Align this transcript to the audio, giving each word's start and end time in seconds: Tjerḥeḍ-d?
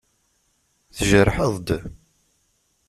Tjerḥeḍ-d? 0.95 1.67